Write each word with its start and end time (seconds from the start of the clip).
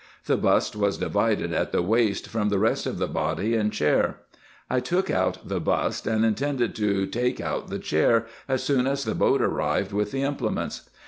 The 0.25 0.35
bust 0.35 0.75
was 0.75 0.97
divided 0.97 1.53
at 1.53 1.71
the 1.71 1.83
waist 1.83 2.27
from 2.27 2.49
the 2.49 2.57
rest 2.57 2.87
of 2.87 2.97
the 2.97 3.05
body 3.05 3.55
and 3.55 3.71
chair. 3.71 4.17
I 4.67 4.79
took 4.79 5.09
152 5.09 5.13
RESEARCHES 5.13 5.45
AND 5.45 5.45
OPERATIONS 5.45 5.45
out 5.45 5.49
the 5.49 5.59
bust, 5.59 6.07
and 6.07 6.25
intended 6.25 6.75
to 6.75 7.05
take 7.21 7.39
out 7.39 7.67
the 7.67 7.77
chair, 7.77 8.25
as 8.47 8.63
soon 8.63 8.87
as 8.87 9.03
the 9.03 9.13
boat 9.13 9.43
arrived 9.43 9.93
with 9.93 10.11
the 10.11 10.23
implements. 10.23 10.89